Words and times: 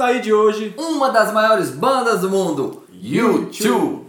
escuta 0.00 0.04
aí 0.06 0.20
de 0.20 0.32
hoje 0.32 0.74
uma 0.78 1.10
das 1.10 1.32
maiores 1.32 1.70
bandas 1.70 2.22
do 2.22 2.30
mundo, 2.30 2.84
YouTube. 2.90 4.08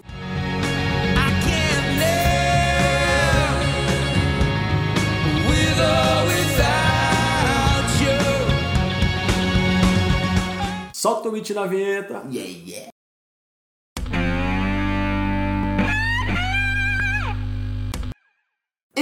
Solta 10.94 11.30
o 11.30 11.32
beat 11.32 11.50
na 11.50 11.66
vinheta. 11.66 12.22
Yeah, 12.30 12.52
yeah. 12.66 12.91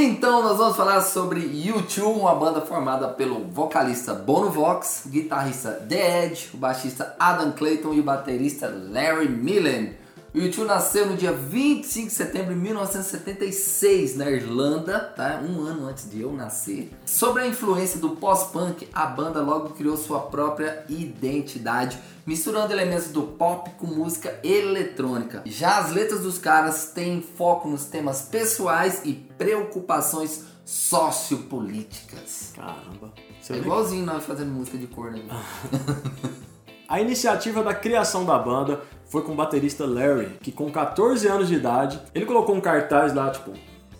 Então 0.09 0.41
nós 0.41 0.57
vamos 0.57 0.75
falar 0.75 1.01
sobre 1.01 1.39
U2, 1.39 2.01
uma 2.01 2.33
banda 2.33 2.61
formada 2.61 3.09
pelo 3.09 3.45
vocalista 3.45 4.11
Bono 4.11 4.49
Vox, 4.49 5.03
guitarrista 5.05 5.69
The 5.87 6.25
Edge, 6.25 6.49
o 6.51 6.57
baixista 6.57 7.15
Adam 7.19 7.51
Clayton 7.51 7.93
e 7.93 7.99
o 7.99 8.03
baterista 8.03 8.73
Larry 8.91 9.29
Millen. 9.29 9.93
O 10.31 10.37
U2 10.37 10.63
nasceu 10.63 11.07
no 11.07 11.17
dia 11.17 11.31
25 11.33 12.07
de 12.07 12.13
setembro 12.13 12.53
de 12.53 12.59
1976 12.59 14.15
na 14.15 14.29
Irlanda, 14.29 14.99
tá? 14.99 15.41
um 15.43 15.61
ano 15.61 15.87
antes 15.87 16.07
de 16.07 16.21
eu 16.21 16.31
nascer. 16.31 16.93
Sobre 17.03 17.41
a 17.41 17.47
influência 17.47 17.99
do 17.99 18.11
pós-punk, 18.11 18.87
a 18.93 19.07
banda 19.07 19.41
logo 19.41 19.71
criou 19.71 19.97
sua 19.97 20.19
própria 20.19 20.85
identidade, 20.87 21.97
misturando 22.27 22.71
elementos 22.71 23.07
do 23.07 23.23
pop 23.23 23.71
com 23.79 23.87
música 23.87 24.39
eletrônica. 24.43 25.41
Já 25.45 25.79
as 25.79 25.91
letras 25.91 26.21
dos 26.21 26.37
caras 26.37 26.91
têm 26.93 27.23
foco 27.23 27.67
nos 27.67 27.85
temas 27.85 28.21
pessoais 28.21 29.01
e 29.05 29.13
preocupações 29.13 30.43
sociopolíticas. 30.63 32.53
Caramba. 32.55 33.11
É 33.49 33.57
igualzinho 33.57 34.05
nós 34.05 34.25
fazendo 34.25 34.51
música 34.51 34.77
de 34.77 34.85
cor, 34.85 35.11
né? 35.11 35.23
A 36.87 36.99
iniciativa 36.99 37.63
da 37.63 37.73
criação 37.73 38.25
da 38.25 38.37
banda 38.39 38.81
foi 39.09 39.23
com 39.23 39.33
o 39.33 39.35
baterista 39.35 39.85
Larry, 39.85 40.37
que 40.41 40.51
com 40.51 40.71
14 40.71 41.27
anos 41.27 41.47
de 41.47 41.55
idade, 41.55 41.99
ele 42.13 42.25
colocou 42.25 42.55
um 42.55 42.61
cartaz 42.61 43.13
lá, 43.13 43.29
tipo, 43.31 43.51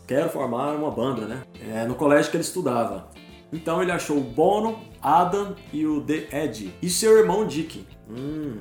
quero 0.08 0.30
formar 0.30 0.76
uma 0.76 0.92
banda, 0.92 1.26
né? 1.26 1.44
É, 1.68 1.86
no 1.86 1.96
colégio 1.96 2.30
que 2.32 2.38
ele 2.38 2.44
estudava. 2.44 3.10
Então 3.52 3.82
ele 3.82 3.92
achou 3.92 4.18
o 4.18 4.22
Bono, 4.22 4.80
Adam 5.02 5.56
e 5.74 5.86
o 5.86 6.00
The 6.02 6.28
Ed. 6.44 6.74
E 6.82 6.90
seu 6.90 7.18
irmão 7.18 7.46
Dick. 7.48 7.86
Hum, 8.08 8.60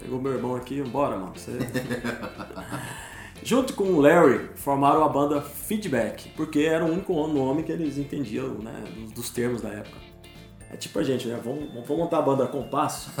pegou 0.00 0.20
meu 0.20 0.32
irmão 0.32 0.56
aqui, 0.56 0.82
bora, 0.82 1.16
mano. 1.16 1.32
Você... 1.36 1.52
Junto 3.40 3.72
com 3.74 3.84
o 3.84 4.00
Larry, 4.00 4.50
formaram 4.56 5.04
a 5.04 5.08
banda 5.08 5.40
Feedback, 5.40 6.30
porque 6.30 6.60
era 6.60 6.84
o 6.84 6.90
único 6.90 7.14
nome 7.28 7.62
que 7.62 7.70
eles 7.70 7.96
entendiam 7.96 8.48
né, 8.54 8.82
dos, 8.96 9.12
dos 9.12 9.30
termos 9.30 9.62
da 9.62 9.68
época. 9.68 10.07
É 10.70 10.76
tipo 10.76 10.98
a 10.98 11.02
gente, 11.02 11.26
né? 11.26 11.40
Vamos, 11.42 11.72
vamos 11.72 11.88
montar 11.88 12.18
a 12.18 12.22
banda 12.22 12.46
Compasso. 12.46 13.10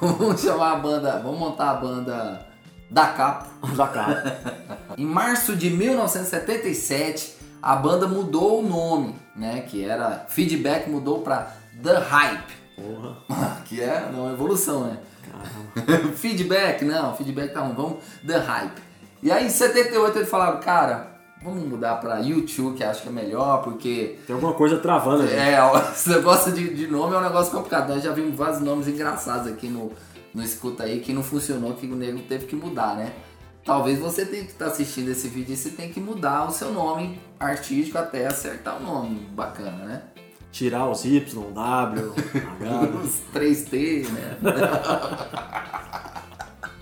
vamos 0.00 0.40
chamar 0.40 0.72
a 0.72 0.76
banda. 0.76 1.18
Vamos 1.20 1.38
montar 1.38 1.70
a 1.70 1.74
banda 1.74 2.46
da 2.90 3.06
Capo. 3.08 3.66
da 3.74 3.86
Capo. 3.86 4.28
em 4.98 5.06
março 5.06 5.56
de 5.56 5.70
1977, 5.70 7.36
a 7.62 7.76
banda 7.76 8.06
mudou 8.06 8.60
o 8.60 8.68
nome, 8.68 9.16
né? 9.34 9.62
Que 9.62 9.84
era 9.84 10.26
Feedback 10.28 10.90
mudou 10.90 11.22
para 11.22 11.50
The 11.82 11.98
Hype. 11.98 12.52
Porra. 12.76 13.16
Que 13.68 13.82
é 13.82 14.08
uma 14.10 14.32
evolução, 14.32 14.84
né? 14.84 14.96
feedback, 16.16 16.86
não, 16.86 17.14
feedback 17.14 17.52
tá 17.52 17.60
ruim, 17.60 17.74
vamos 17.74 17.98
The 18.26 18.38
Hype. 18.38 18.80
E 19.22 19.30
aí 19.30 19.44
em 19.44 19.50
78 19.50 20.16
eles 20.16 20.30
falaram, 20.30 20.58
cara, 20.58 21.17
Vamos 21.42 21.68
mudar 21.68 21.96
para 21.96 22.18
YouTube, 22.18 22.76
que 22.76 22.82
acho 22.82 23.02
que 23.02 23.08
é 23.08 23.12
melhor, 23.12 23.62
porque. 23.62 24.18
Tem 24.26 24.34
alguma 24.34 24.54
coisa 24.54 24.78
travando 24.78 25.22
ali. 25.22 25.32
É, 25.32 25.58
esse 25.92 26.08
negócio 26.08 26.52
de, 26.52 26.74
de 26.74 26.86
nome 26.88 27.14
é 27.14 27.18
um 27.18 27.22
negócio 27.22 27.52
complicado. 27.52 27.88
Nós 27.88 28.02
já 28.02 28.12
vimos 28.12 28.36
vários 28.36 28.60
nomes 28.60 28.88
engraçados 28.88 29.46
aqui 29.46 29.68
no, 29.68 29.92
no 30.34 30.42
Escuta 30.42 30.82
aí 30.82 31.00
que 31.00 31.12
não 31.12 31.22
funcionou, 31.22 31.74
que 31.74 31.86
o 31.86 31.94
nego 31.94 32.20
teve 32.22 32.46
que 32.46 32.56
mudar, 32.56 32.96
né? 32.96 33.12
Talvez 33.64 33.98
você 33.98 34.24
tenha 34.24 34.44
que 34.44 34.52
estar 34.52 34.66
tá 34.66 34.70
assistindo 34.70 35.10
esse 35.10 35.28
vídeo 35.28 35.52
e 35.52 35.56
você 35.56 35.70
tem 35.70 35.92
que 35.92 36.00
mudar 36.00 36.48
o 36.48 36.50
seu 36.50 36.72
nome 36.72 37.20
artístico 37.38 37.98
até 37.98 38.26
acertar 38.26 38.78
o 38.78 38.82
nome 38.82 39.20
bacana, 39.32 39.84
né? 39.84 40.02
Tirar 40.50 40.88
os 40.88 41.04
Y, 41.04 41.20
W, 41.52 41.54
H. 41.54 42.88
os 43.04 43.20
3T, 43.32 44.08
né? 44.08 44.38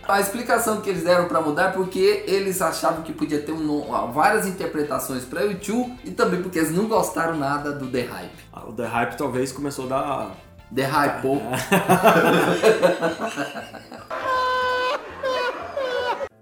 A 0.09 0.21
explicação 0.21 0.81
que 0.81 0.89
eles 0.89 1.03
deram 1.03 1.27
para 1.27 1.41
mudar 1.41 1.71
é 1.71 1.73
porque 1.73 2.23
eles 2.27 2.63
achavam 2.63 3.03
que 3.03 3.13
podia 3.13 3.41
ter 3.41 3.51
um, 3.53 4.13
várias 4.13 4.47
interpretações 4.47 5.25
para 5.25 5.43
YouTube 5.43 5.99
e 6.05 6.13
também 6.13 6.41
porque 6.43 6.59
eles 6.59 6.71
não 6.71 6.87
gostaram 6.87 7.37
nada 7.37 7.73
do 7.73 7.89
The 7.89 8.03
Hype. 8.03 8.39
Ah, 8.53 8.67
o 8.67 8.73
The 8.73 8.87
Hype 8.87 9.17
talvez 9.17 9.51
começou 9.53 9.87
a 9.87 9.89
dar. 9.89 10.31
The 10.75 10.85
Hype, 10.85 11.23
pô. 11.23 11.39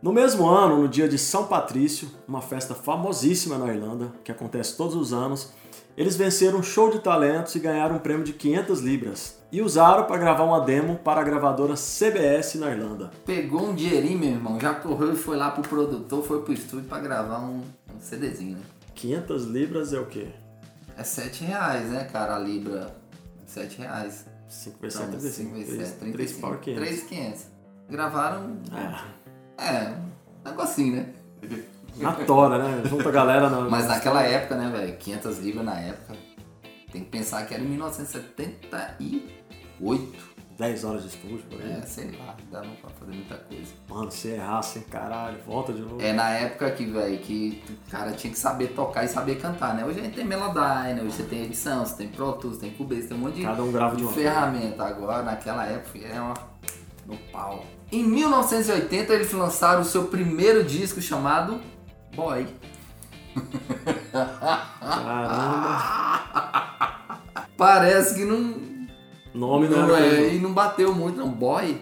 É. 0.05 0.07
No 0.07 0.13
mesmo 0.13 0.47
ano, 0.47 0.83
no 0.83 0.87
dia 0.87 1.09
de 1.09 1.17
São 1.17 1.47
Patrício, 1.47 2.11
uma 2.29 2.43
festa 2.43 2.75
famosíssima 2.75 3.57
na 3.57 3.73
Irlanda, 3.73 4.13
que 4.23 4.31
acontece 4.31 4.77
todos 4.77 4.95
os 4.95 5.15
anos, 5.15 5.51
eles 5.97 6.15
venceram 6.15 6.59
um 6.59 6.63
show 6.63 6.91
de 6.91 6.99
talentos 6.99 7.55
e 7.55 7.59
ganharam 7.59 7.97
um 7.97 7.99
prêmio 7.99 8.23
de 8.23 8.35
500 8.35 8.81
libras. 8.81 9.39
E 9.51 9.63
usaram 9.63 10.05
para 10.05 10.19
gravar 10.19 10.45
uma 10.45 10.61
demo 10.61 10.99
para 10.99 11.23
a 11.23 11.25
gravadora 11.25 11.75
CBS 11.75 12.57
na 12.57 12.71
Irlanda. 12.71 13.13
Pegou 13.25 13.69
um 13.69 13.75
dinheirinho, 13.75 14.19
meu 14.19 14.29
irmão, 14.31 14.61
já 14.61 14.75
correu 14.75 15.15
e 15.15 15.17
foi 15.17 15.39
lá 15.39 15.51
pro 15.53 15.63
produtor, 15.63 16.23
foi 16.23 16.43
pro 16.43 16.53
estúdio 16.53 16.87
para 16.87 17.01
gravar 17.01 17.39
um, 17.39 17.63
um 17.95 18.01
CDzinho, 18.01 18.59
né? 18.59 18.63
500 18.95 19.45
libras 19.45 19.93
é 19.95 20.01
o 20.01 20.07
quê? 20.07 20.29
É 20.99 21.03
7 21.03 21.45
reais, 21.45 21.89
né, 21.89 22.05
cara, 22.13 22.37
a 22.37 22.39
libra. 22.39 22.95
7 23.47 23.79
reais. 23.79 24.27
5 24.49 24.79
vezes 24.81 24.99
7, 24.99 25.11
35. 25.11 25.33
5 25.33 25.55
vezes 25.55 25.89
7, 25.89 25.99
35. 25.99 26.57
3,500. 26.59 27.47
Gravaram... 27.89 28.59
É. 28.71 29.24
É, 29.59 29.93
um 30.45 30.51
negocinho, 30.51 30.97
né? 30.97 31.07
Na 31.97 32.13
tora, 32.13 32.59
né? 32.59 32.83
Junto 32.89 33.09
a 33.09 33.13
galera. 33.13 33.49
Na... 33.49 33.61
Mas 33.63 33.87
naquela 33.87 34.23
época, 34.23 34.57
né, 34.57 34.69
velho? 34.71 34.97
500 34.97 35.39
libras 35.39 35.65
na 35.65 35.81
época. 35.81 36.15
Tem 36.91 37.05
que 37.05 37.11
pensar 37.11 37.47
que 37.47 37.55
era 37.55 37.63
em 37.63 37.67
1978. 37.67 40.35
10 40.57 40.85
horas 40.85 41.03
de 41.03 41.09
estúdio, 41.09 41.43
por 41.51 41.61
aí. 41.61 41.73
É, 41.73 41.83
sei 41.83 42.13
lá, 42.13 42.37
dava 42.51 42.69
pra 42.81 42.89
fazer 42.91 43.13
muita 43.13 43.37
coisa. 43.37 43.73
Mano, 43.89 44.11
se 44.11 44.29
errasse, 44.29 44.81
caralho, 44.83 45.39
volta 45.45 45.73
de 45.73 45.81
novo. 45.81 46.01
É 46.01 46.13
na 46.13 46.31
época 46.31 46.71
que, 46.71 46.87
velho, 46.87 47.19
que 47.19 47.61
o 47.69 47.91
cara 47.91 48.13
tinha 48.13 48.33
que 48.33 48.39
saber 48.39 48.69
tocar 48.69 49.05
e 49.05 49.09
saber 49.09 49.41
cantar, 49.41 49.75
né? 49.75 49.85
Hoje 49.85 49.99
a 49.99 50.05
gente 50.05 50.15
tem 50.15 50.25
Melodyne, 50.25 51.01
hoje 51.01 51.17
você 51.17 51.25
tem 51.25 51.45
edição, 51.45 51.85
você 51.85 51.97
tem 51.97 52.09
Pro 52.09 52.35
Tools, 52.35 52.59
tem 52.59 52.71
Cubase, 52.71 53.09
tem 53.09 53.17
um 53.17 53.21
monte 53.21 53.37
de, 53.37 53.43
Cada 53.43 53.63
um 53.63 53.73
grava 53.73 53.97
de, 53.97 54.07
de 54.07 54.15
ferramenta. 54.15 54.85
Agora, 54.85 55.25
naquela 55.25 55.67
época, 55.67 55.99
é 55.99 56.21
uma... 56.21 56.35
no 57.07 57.17
pau. 57.33 57.65
Em 57.91 58.03
1980, 58.03 59.13
eles 59.13 59.33
lançaram 59.33 59.83
o 59.83 59.85
seu 59.85 60.05
primeiro 60.05 60.65
disco 60.65 61.01
chamado 61.01 61.61
Boy. 62.15 62.47
Caramba. 64.81 65.83
Parece 67.57 68.15
que 68.15 68.25
não. 68.25 68.75
Nome 69.35 69.69
não, 69.69 69.89
não 69.89 69.97
é. 69.97 70.35
E 70.35 70.39
não 70.39 70.53
bateu 70.53 70.95
muito, 70.95 71.19
não. 71.19 71.29
Boy. 71.29 71.81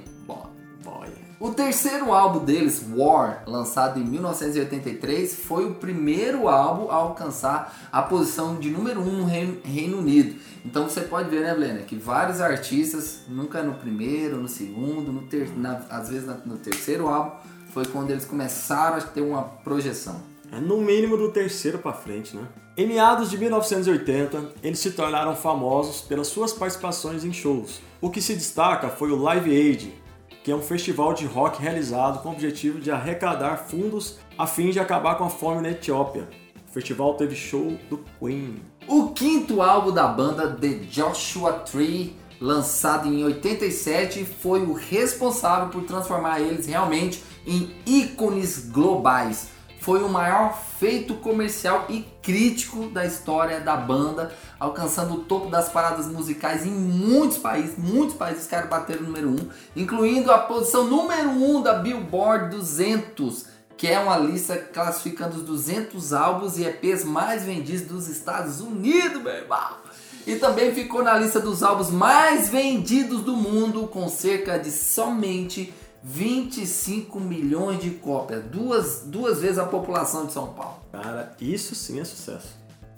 O 1.43 1.51
terceiro 1.51 2.13
álbum 2.13 2.45
deles, 2.45 2.87
War, 2.95 3.43
lançado 3.49 3.99
em 3.99 4.05
1983, 4.05 5.35
foi 5.35 5.67
o 5.67 5.75
primeiro 5.75 6.49
álbum 6.49 6.89
a 6.89 6.95
alcançar 6.95 7.89
a 7.91 8.01
posição 8.01 8.61
de 8.61 8.71
número 8.71 9.01
1 9.01 9.09
um 9.09 9.13
no 9.17 9.25
Reino, 9.25 9.59
Reino 9.65 9.99
Unido. 9.99 10.37
Então 10.65 10.89
você 10.89 11.01
pode 11.01 11.29
ver, 11.31 11.41
né, 11.41 11.53
Blena, 11.53 11.81
que 11.81 11.97
vários 11.97 12.41
artistas, 12.41 13.23
nunca 13.27 13.61
no 13.61 13.75
primeiro, 13.75 14.37
no 14.37 14.47
segundo, 14.47 15.11
no 15.11 15.23
ter, 15.23 15.51
na, 15.59 15.83
às 15.91 16.11
vezes 16.11 16.31
no 16.47 16.59
terceiro 16.59 17.09
álbum, 17.09 17.33
foi 17.73 17.87
quando 17.87 18.13
eles 18.13 18.25
começaram 18.25 18.99
a 18.99 19.01
ter 19.01 19.21
uma 19.21 19.43
projeção. 19.43 20.23
É 20.53 20.61
no 20.61 20.81
mínimo 20.81 21.17
do 21.17 21.33
terceiro 21.33 21.79
para 21.79 21.93
frente, 21.93 22.37
né? 22.37 22.47
Em 22.77 22.87
meados 22.87 23.29
de 23.29 23.37
1980, 23.37 24.53
eles 24.63 24.79
se 24.79 24.93
tornaram 24.93 25.35
famosos 25.35 26.03
pelas 26.03 26.29
suas 26.29 26.53
participações 26.53 27.25
em 27.25 27.33
shows. 27.33 27.81
O 28.01 28.11
que 28.11 28.23
se 28.23 28.35
destaca 28.35 28.89
foi 28.89 29.11
o 29.11 29.17
Live 29.17 29.51
Aid, 29.51 30.02
que 30.43 30.51
é 30.51 30.55
um 30.55 30.63
festival 30.63 31.15
de 31.15 31.25
rock 31.25 31.61
realizado 31.61 32.23
com 32.23 32.31
o 32.31 32.33
objetivo 32.33 32.81
de 32.81 32.91
arrecadar 32.91 33.59
fundos 33.59 34.19
a 34.37 34.47
fim 34.47 34.71
de 34.71 34.81
acabar 34.81 35.17
com 35.17 35.25
a 35.25 35.31
fome 35.31 35.63
na 35.63 35.71
Etiópia. 35.71 36.29
O 36.69 36.73
festival 36.73 37.15
teve 37.15 37.37
show 37.37 37.79
do 37.89 38.03
Queen. 38.19 38.63
O 38.89 39.11
quinto 39.11 39.63
álbum 39.63 39.93
da 39.93 40.09
banda, 40.09 40.51
The 40.51 40.81
Joshua 40.91 41.53
Tree, 41.53 42.17
lançado 42.41 43.09
em 43.09 43.25
87, 43.25 44.25
foi 44.25 44.63
o 44.63 44.73
responsável 44.73 45.69
por 45.69 45.85
transformar 45.85 46.41
eles 46.41 46.67
realmente 46.67 47.23
em 47.47 47.77
ícones 47.87 48.69
globais. 48.69 49.51
Foi 49.83 50.01
o 50.01 50.09
maior 50.09 50.57
feito 50.79 51.15
comercial 51.15 51.87
e 51.89 52.03
crítico 52.23 52.87
da 52.87 53.05
história 53.05 53.59
da 53.59 53.77
banda, 53.77 54.33
alcançando 54.57 55.15
o 55.15 55.25
topo 55.25 55.51
das 55.51 55.71
paradas 55.71 56.07
musicais 56.07 56.65
em 56.65 56.71
muitos 56.71 57.39
países. 57.39 57.77
Muitos 57.77 58.15
países 58.15 58.47
caras 58.47 58.71
bateram 58.71 59.01
o 59.01 59.07
número 59.07 59.31
1, 59.31 59.33
um, 59.33 59.49
incluindo 59.75 60.31
a 60.31 60.39
posição 60.39 60.85
número 60.85 61.31
1 61.31 61.57
um 61.57 61.61
da 61.61 61.75
Billboard 61.75 62.57
200, 62.57 63.47
que 63.77 63.89
é 63.89 63.99
uma 63.99 64.17
lista 64.17 64.57
classificando 64.57 65.39
os 65.39 65.43
200 65.43 66.13
álbuns 66.13 66.59
e 66.59 66.65
EPs 66.65 67.03
mais 67.03 67.43
vendidos 67.43 67.89
dos 67.89 68.07
Estados 68.07 68.61
Unidos, 68.61 69.21
meu 69.21 69.35
irmão. 69.35 69.83
E 70.25 70.37
também 70.37 70.73
ficou 70.73 71.03
na 71.03 71.19
lista 71.19 71.41
dos 71.41 71.65
álbuns 71.65 71.91
mais 71.91 72.49
vendidos 72.49 73.23
do 73.23 73.37
mundo, 73.37 73.89
com 73.89 74.09
cerca 74.09 74.61
de 74.61 74.71
somente 74.71 75.75
25 76.03 77.21
milhões 77.21 77.81
de 77.81 77.91
cópias. 77.91 78.45
Duas, 78.45 79.03
duas 79.07 79.41
vezes 79.41 79.59
a 79.59 79.65
população 79.65 80.27
de 80.27 80.33
São 80.33 80.49
Paulo. 80.49 80.77
Cara, 80.91 81.35
isso 81.41 81.75
sim 81.75 82.01
é 82.01 82.05
sucesso. 82.05 82.49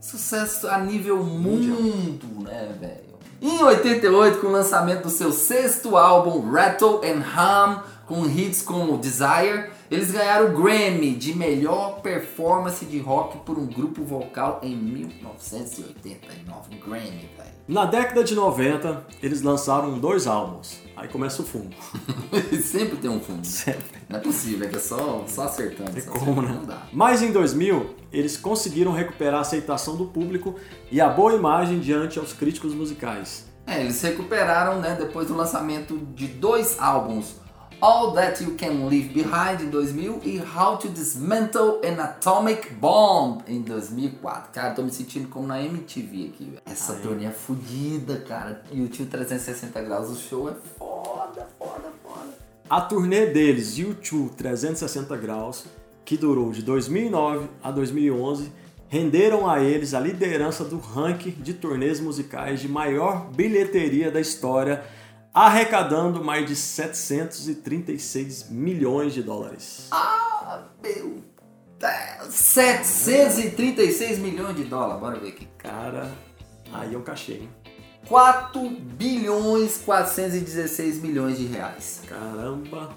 Sucesso 0.00 0.68
a 0.68 0.78
nível 0.78 1.22
mundo, 1.22 2.26
né, 2.42 2.74
velho? 2.80 3.14
Em 3.40 3.62
88, 3.62 4.38
com 4.38 4.46
o 4.46 4.52
lançamento 4.52 5.02
do 5.02 5.10
seu 5.10 5.32
sexto 5.32 5.96
álbum, 5.96 6.50
Rattle 6.50 7.00
and 7.04 7.22
Hum, 7.22 7.82
com 8.06 8.26
hits 8.26 8.62
como 8.62 8.96
Desire, 8.96 9.70
eles 9.90 10.10
ganharam 10.10 10.50
o 10.50 10.62
Grammy 10.62 11.14
de 11.14 11.34
melhor 11.34 12.00
performance 12.00 12.84
de 12.84 12.98
rock 12.98 13.38
por 13.38 13.58
um 13.58 13.66
grupo 13.66 14.02
vocal 14.02 14.60
em 14.62 14.74
1989. 14.76 16.74
Um 16.74 16.78
Grammy, 16.78 17.28
velho. 17.36 17.54
Na 17.66 17.86
década 17.86 18.22
de 18.22 18.34
90, 18.34 19.06
eles 19.22 19.40
lançaram 19.40 19.98
dois 19.98 20.26
álbuns. 20.26 20.80
Aí 20.96 21.08
começa 21.08 21.40
o 21.42 21.44
fundo. 21.44 21.74
Sempre 22.62 22.96
tem 22.98 23.10
um 23.10 23.20
fundo. 23.20 23.46
Sempre. 23.46 24.00
Não 24.08 24.18
é 24.18 24.22
possível, 24.22 24.66
é 24.66 24.70
que 24.70 24.76
é 24.76 24.80
só, 24.80 25.24
só 25.26 25.44
acertando. 25.44 25.92
Tem 25.92 26.02
só 26.02 26.10
como, 26.10 26.40
acertando, 26.40 26.42
né? 26.42 26.54
Não 26.60 26.66
dá. 26.66 26.86
Mas 26.92 27.22
em 27.22 27.32
2000, 27.32 27.94
eles 28.12 28.36
conseguiram 28.36 28.92
recuperar 28.92 29.36
a 29.36 29.40
aceitação 29.40 29.96
do 29.96 30.06
público 30.06 30.56
e 30.90 31.00
a 31.00 31.08
boa 31.08 31.34
imagem 31.34 31.80
diante 31.80 32.18
aos 32.18 32.32
críticos 32.32 32.74
musicais. 32.74 33.46
É, 33.66 33.80
eles 33.80 34.00
recuperaram, 34.02 34.80
né, 34.80 34.94
depois 34.98 35.28
do 35.28 35.34
lançamento 35.34 35.96
de 36.14 36.26
dois 36.26 36.78
álbuns, 36.78 37.36
All 37.80 38.12
That 38.12 38.42
You 38.42 38.56
Can 38.58 38.86
Leave 38.88 39.08
Behind 39.08 39.60
em 39.62 39.70
2000 39.70 40.20
e 40.24 40.38
How 40.40 40.78
to 40.78 40.88
Dismantle 40.88 41.80
an 41.84 42.02
Atomic 42.02 42.72
Bomb 42.74 43.42
em 43.46 43.60
2004. 43.62 44.52
Cara, 44.52 44.74
tô 44.74 44.82
me 44.82 44.90
sentindo 44.90 45.28
como 45.28 45.46
na 45.46 45.62
MTV 45.62 46.32
aqui, 46.32 46.44
velho. 46.44 46.62
Essa 46.66 46.94
turnê 46.94 47.26
é 47.26 47.30
fodida, 47.30 48.18
cara. 48.20 48.62
E 48.72 48.82
o 48.82 48.88
tio 48.88 49.06
360 49.06 49.82
graus, 49.82 50.10
o 50.10 50.16
show 50.16 50.48
é 50.48 50.54
foda, 50.78 51.46
foda, 51.58 51.92
foda. 52.02 52.44
A 52.68 52.80
turnê 52.80 53.26
deles, 53.26 53.76
U2 53.78 54.30
360 54.30 55.16
Graus, 55.18 55.66
que 56.04 56.16
durou 56.16 56.50
de 56.50 56.62
2009 56.62 57.48
a 57.62 57.70
2011, 57.70 58.50
renderam 58.88 59.48
a 59.48 59.62
eles 59.62 59.92
a 59.92 60.00
liderança 60.00 60.64
do 60.64 60.78
ranking 60.78 61.32
de 61.32 61.52
turnês 61.52 62.00
musicais 62.00 62.60
de 62.60 62.68
maior 62.68 63.30
bilheteria 63.30 64.10
da 64.10 64.20
história, 64.20 64.82
arrecadando 65.34 66.22
mais 66.24 66.46
de 66.46 66.54
736 66.54 68.48
milhões 68.50 69.12
de 69.12 69.22
dólares. 69.22 69.88
Ah, 69.90 70.62
meu 70.82 71.22
Deus. 71.78 72.32
736 72.34 74.18
milhões 74.20 74.56
de 74.56 74.64
dólares, 74.64 75.00
bora 75.00 75.18
ver 75.18 75.28
aqui. 75.30 75.48
Cara, 75.58 76.10
aí 76.72 76.94
é 76.94 76.98
um 76.98 77.02
cachê, 77.02 77.32
hein? 77.34 77.48
4 78.06 78.60
bilhões 78.70 79.78
416 79.78 81.02
milhões 81.02 81.38
de 81.38 81.46
reais. 81.46 82.02
Caramba! 82.06 82.90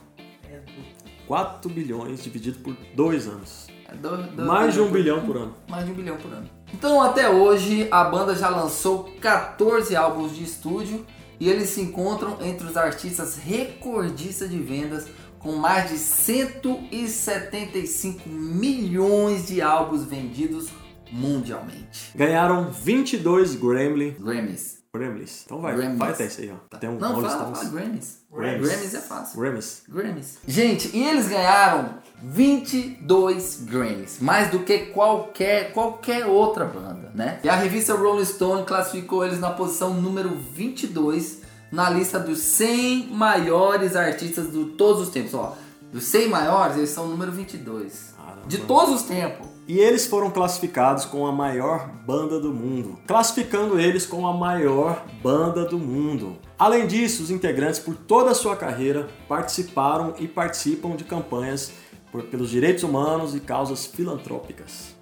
4 1.28 1.70
bilhões 1.70 2.24
dividido 2.24 2.60
por 2.60 2.76
dois 2.96 3.28
anos. 3.28 3.68
É 3.90 3.96
do- 3.96 4.18
do- 4.18 4.46
Mais 4.46 4.74
de 4.74 4.82
um 4.82 4.92
bilhão 4.92 5.26
por 5.26 5.38
ano. 5.38 5.56
Mais 5.70 5.86
de 5.86 5.92
um 5.92 5.94
bilhão 5.96 6.18
por 6.18 6.32
ano. 6.32 6.50
Então, 6.74 7.02
até 7.02 7.30
hoje, 7.30 7.88
a 7.90 8.04
banda 8.04 8.36
já 8.36 8.50
lançou 8.50 9.06
14 9.22 9.96
álbuns 9.96 10.36
de 10.36 10.44
estúdio 10.44 11.06
e 11.40 11.50
eles 11.50 11.70
se 11.70 11.80
encontram 11.82 12.40
entre 12.42 12.68
os 12.68 12.76
artistas 12.76 13.38
recordistas 13.38 14.50
de 14.50 14.60
vendas 14.60 15.08
com 15.40 15.56
mais 15.56 15.90
de 15.90 15.98
175 15.98 18.28
milhões 18.28 19.48
de 19.48 19.62
álbuns 19.62 20.04
vendidos 20.04 20.68
mundialmente. 21.12 22.12
Ganharam 22.16 22.72
22 22.72 23.56
Grammy. 23.56 24.16
Grammys. 24.20 24.77
Grammys. 24.98 25.44
Então 25.46 25.62
vai, 25.62 25.76
Grammys. 25.76 25.98
vai 25.98 26.12
até 26.12 26.26
isso 26.26 26.42
aí, 26.42 26.52
ó. 26.52 26.78
Tem 26.78 26.90
um 26.90 26.98
Não, 26.98 27.22
fala, 27.22 27.30
Stones. 27.30 27.58
fala 27.60 27.70
Grammys. 27.70 28.18
Grammys. 28.32 28.68
Grammys 28.68 28.94
é 28.94 29.02
fácil. 29.02 29.40
Grammys. 29.40 29.84
Grammys. 29.88 30.38
Gente, 30.48 30.96
e 30.96 31.04
eles 31.04 31.28
ganharam 31.28 31.96
22 32.22 33.62
Grammys, 33.66 34.20
mais 34.20 34.50
do 34.52 34.60
que 34.60 34.88
qualquer 34.88 35.72
qualquer 35.74 36.26
outra 36.26 36.66
banda, 36.66 37.12
né? 37.14 37.40
E 37.44 37.50
a 37.50 37.56
revista 37.56 37.94
Rolling 37.94 38.26
Stone 38.26 38.66
classificou 38.66 39.26
eles 39.26 39.40
na 39.40 39.52
posição 39.52 39.94
número 39.94 40.30
22 40.54 41.42
na 41.72 41.90
lista 41.90 42.20
dos 42.20 42.40
100 42.40 43.08
maiores 43.08 43.96
artistas 43.96 44.52
de 44.52 44.66
todos 44.78 45.02
os 45.04 45.10
tempos, 45.10 45.34
ó. 45.34 45.56
Dos 45.92 46.04
100 46.06 46.30
maiores, 46.30 46.78
eles 46.78 46.90
são 46.90 47.06
o 47.06 47.08
número 47.08 47.32
22. 47.32 48.14
Caramba. 48.18 48.48
De 48.48 48.58
todos 48.60 48.96
os 48.96 49.02
tempos. 49.04 49.48
E 49.68 49.80
eles 49.80 50.06
foram 50.08 50.32
classificados 50.32 51.04
como 51.04 51.28
a 51.28 51.32
maior 51.32 51.90
banda 51.90 52.40
do 52.40 52.54
mundo, 52.54 52.98
classificando 53.06 53.78
eles 53.78 54.06
como 54.06 54.26
a 54.26 54.34
maior 54.34 55.06
banda 55.22 55.66
do 55.66 55.78
mundo. 55.78 56.38
Além 56.58 56.88
disso, 56.88 57.22
os 57.22 57.30
integrantes, 57.30 57.78
por 57.80 57.94
toda 57.94 58.32
a 58.32 58.36
sua 58.36 58.56
carreira, 58.56 59.10
participaram 59.28 60.14
e 60.20 60.28
participam 60.28 60.96
de 60.96 61.04
campanhas 61.04 61.74
por- 62.12 62.24
pelos 62.24 62.50
direitos 62.50 62.84
humanos 62.84 63.36
e 63.36 63.42
causas 63.42 63.86
filantrópicas. 63.86 64.96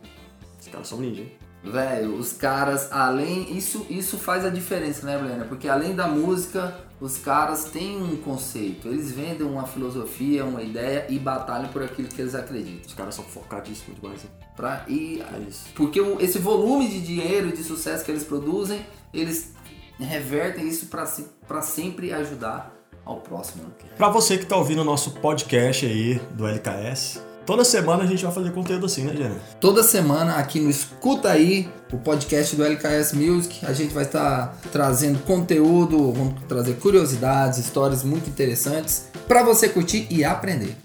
Os 0.60 0.68
caras 0.68 0.88
são 0.88 1.00
ninja, 1.00 1.22
hein? 1.22 1.32
Velho, 1.72 2.16
os 2.16 2.34
caras, 2.34 2.92
além. 2.92 3.56
Isso, 3.58 3.86
isso 3.90 4.18
faz 4.18 4.46
a 4.46 4.50
diferença, 4.50 5.06
né, 5.06 5.18
Blena? 5.18 5.46
Porque 5.46 5.68
além 5.68 5.96
da 5.96 6.08
música, 6.08 6.76
os 7.02 7.18
caras 7.18 7.66
têm 7.66 8.02
um 8.02 8.16
conceito. 8.18 8.88
Eles 8.88 9.12
vendem 9.12 9.46
uma 9.46 9.66
filosofia, 9.66 10.46
uma 10.46 10.62
ideia 10.62 11.06
e 11.10 11.18
batalham 11.20 11.68
por 11.70 11.84
aquilo 11.84 12.08
que 12.08 12.22
eles 12.22 12.36
acreditam. 12.36 12.82
Os 12.88 12.94
caras 12.94 13.16
são 13.16 13.24
focadíssimos 13.26 14.00
demais, 14.00 14.24
hein? 14.24 14.30
Pra, 14.56 14.86
e, 14.88 15.22
É 15.22 15.40
isso. 15.50 15.66
porque 15.76 16.00
o- 16.00 16.22
esse 16.22 16.38
volume 16.40 16.88
de 16.88 17.02
dinheiro 17.02 17.50
e 17.50 17.52
de 17.52 17.64
sucesso 17.64 18.06
que 18.06 18.12
eles 18.12 18.24
produzem, 18.24 18.86
eles 19.14 19.54
revertem 20.00 20.68
isso 20.68 20.88
pra 20.88 21.62
sempre 21.62 22.14
ajudar 22.14 22.74
ao 23.06 23.18
próximo. 23.18 23.64
Pra 23.98 24.10
você 24.10 24.38
que 24.38 24.46
tá 24.46 24.56
ouvindo 24.58 24.82
o 24.82 24.86
nosso 24.86 25.12
podcast 25.20 25.86
aí 25.86 26.16
do 26.32 26.46
LKS, 26.48 27.22
toda 27.45 27.63
semana 27.63 28.03
a 28.03 28.06
gente 28.06 28.24
vai 28.24 28.33
fazer 28.33 28.51
conteúdo 28.51 28.86
assim, 28.86 29.03
né, 29.03 29.13
Gênero? 29.15 29.39
Toda 29.59 29.83
semana 29.83 30.36
aqui 30.36 30.59
no 30.59 30.69
Escuta 30.69 31.30
Aí, 31.30 31.69
o 31.92 31.97
podcast 31.97 32.56
do 32.56 32.63
LKS 32.63 33.14
Music, 33.14 33.66
a 33.66 33.73
gente 33.73 33.94
vai 33.94 34.04
estar 34.04 34.57
trazendo 34.71 35.19
conteúdo, 35.19 36.11
vamos 36.11 36.42
trazer 36.47 36.73
curiosidades, 36.75 37.59
histórias 37.59 38.04
muito 38.04 38.30
interessantes 38.30 39.07
para 39.28 39.44
você 39.44 39.69
curtir 39.69 40.07
e 40.09 40.23
aprender. 40.23 40.75